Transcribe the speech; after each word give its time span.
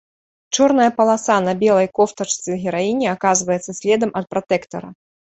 Чорная 0.57 0.85
паласа 0.99 1.35
на 1.47 1.51
белай 1.63 1.87
кофтачцы 1.99 2.55
гераіні 2.63 3.11
аказваецца 3.11 3.71
следам 3.81 4.15
ад 4.23 4.29
пратэктара. 4.33 4.89